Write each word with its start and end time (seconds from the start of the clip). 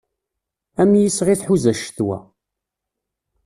Am 0.81 0.91
yisɣi 0.95 1.35
tḥuza 1.39 1.73
ccetwa. 1.79 2.17